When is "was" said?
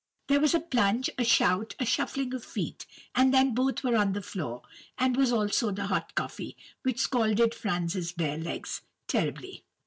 0.39-0.55, 5.15-5.31